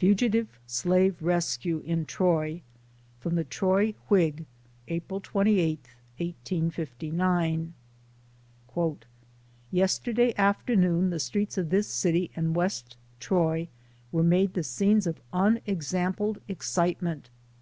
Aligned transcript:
FUGITIVE 0.00 0.48
SLAVE 0.66 1.16
RESCUE 1.22 1.78
IN 1.86 2.04
TROY. 2.04 2.60
From 3.20 3.36
the 3.36 3.44
Troy 3.44 3.94
Whig, 4.10 4.44
April 4.88 5.18
28, 5.18 5.88
1859. 6.18 7.72
Yesterday 9.70 10.34
afternoon, 10.36 11.08
the 11.08 11.18
streets 11.18 11.56
of 11.56 11.70
this 11.70 11.88
city 11.88 12.30
and 12.36 12.54
West 12.54 12.98
Troy 13.18 13.68
were 14.12 14.22
made 14.22 14.52
the 14.52 14.62
scenes 14.62 15.06
of 15.06 15.22
unexampled 15.32 16.38
excitement. 16.48 17.30